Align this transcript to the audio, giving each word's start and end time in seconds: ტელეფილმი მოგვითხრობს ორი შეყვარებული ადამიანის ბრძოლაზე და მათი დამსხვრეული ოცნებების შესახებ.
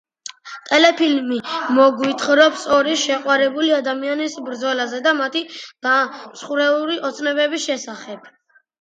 ტელეფილმი 0.69 1.37
მოგვითხრობს 1.79 2.65
ორი 2.79 2.97
შეყვარებული 3.03 3.71
ადამიანის 3.81 4.41
ბრძოლაზე 4.49 5.05
და 5.11 5.17
მათი 5.23 5.47
დამსხვრეული 5.91 7.01
ოცნებების 7.13 7.73
შესახებ. 7.73 8.31